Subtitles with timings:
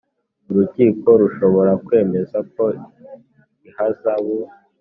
[0.49, 2.63] Urukiko rushobora kwemeza ko
[3.69, 4.35] ihazabu